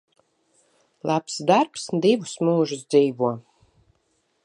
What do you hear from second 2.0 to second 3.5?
divus mūžus dzīvo.